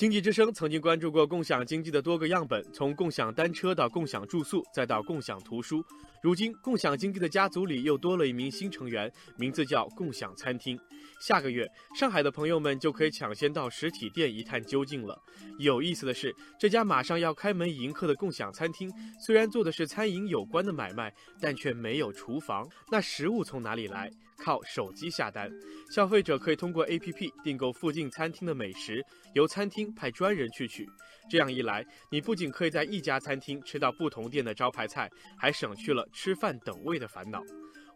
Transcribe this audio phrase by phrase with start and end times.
[0.00, 5.84] 经济之声曾经关注过共享经济的多个样本，从共享单车到共享住宿，再到共享图书。
[6.22, 10.78] 如今，共享经济的家族里又多了一名新成员，名字叫共享餐厅。
[11.20, 15.20] 下个月，上海的朋友们就可以抢先到实体店一探究竟了。
[15.58, 18.90] 有意思的是，这家马上要开门迎客的共享餐厅，
[19.20, 21.12] 虽然做的是餐饮有关的买卖，
[21.42, 22.66] 但却没有厨房。
[22.90, 24.10] 那食物从哪里来？
[24.42, 25.50] 靠手机下单，
[25.94, 29.04] 消费者可以通过 APP 订购附近餐厅的美食，
[29.34, 30.88] 由餐厅派专人去取。
[31.30, 37.42] 这样一来，你不仅可以在一家餐厅吃到不同店的招牌菜，还省去了吃饭等位的烦恼。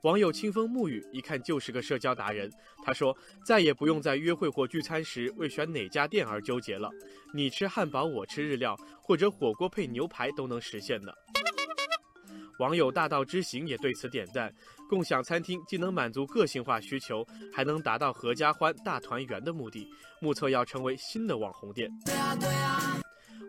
[0.02, 2.50] 网友清风沐雨一看就是个社交达人，
[2.84, 6.90] 他说再也不用在约会或聚餐时为选哪家店而纠结了，
[7.32, 11.14] 你吃汉堡，我吃日料，或者火锅配牛排都能实现的。
[12.58, 14.54] 网友大道之行也对此点赞，
[14.88, 19.88] 共享餐厅既能满足个性化需求，还能达到合家欢、大团圆的目的，
[20.20, 21.90] 目测要成为新的网红店。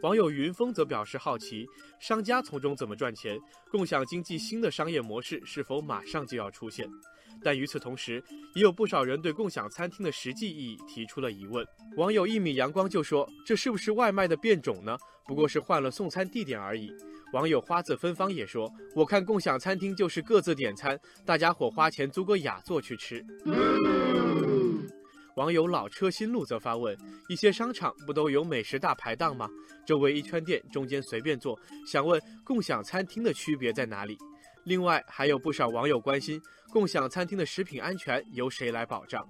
[0.02, 1.66] 网友云峰则表示好奇，
[2.00, 3.40] 商家从中怎么赚钱？
[3.72, 6.88] 共享经济新的商业模式是否马上就要出现？
[7.44, 8.24] 但与此同时，
[8.56, 11.66] 也有不少人对共享餐厅的实际意义提出了疑问。
[11.98, 14.98] 网友一米阳光就说：“这是不是外卖的变种呢？
[15.26, 16.92] 不过是换了送餐地点而已。”
[17.34, 23.26] 网友花字芬芳也说：“我看共享餐厅就是各自点餐，大家伙花钱租个雅座去吃。”
[25.36, 29.50] 网友老车新路则发问：“一些商场不都有美食大排档吗？
[29.86, 34.18] 周围一圈店，中间随便坐，想问共享餐厅的区别在哪里？”
[34.64, 39.28] 另外，还有不少网友关心共享餐厅的食品安全由谁来保障。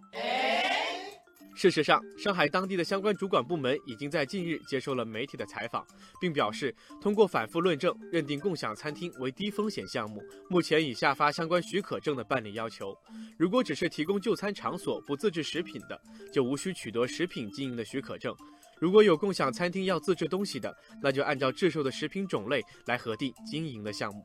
[1.56, 5.88] 事实上，上海当地的相关主管部门已经在近日接受了媒体的采访，
[6.20, 12.94] 并表示通过反复论证，认定共享餐厅为低风险项目，目前已下发相关许可证的办理要求。
[13.38, 18.34] 如果只是提供就餐场所不自制食品的，就无需取得食品经营的许可证；
[18.78, 24.22] 如果有共享餐厅要自制东西的，那就按照制售的食品种类来核定经营的项目。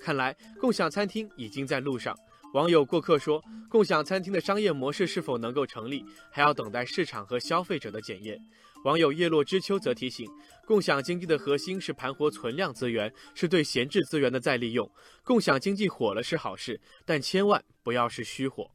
[0.00, 2.16] 看来，共享餐厅已经在路上。
[2.54, 8.40] 网友过客说：“共享餐厅的商业模式是否能够成立，还要等待市场和消费者的检验。”
[8.84, 10.30] 网友叶落知秋则提醒
[10.64, 14.88] ：“共享经济的核心是盘活存量资源，是对闲置资源的再利用。
[15.24, 18.70] 共享经济火了是好事，但千万不要是虚火。”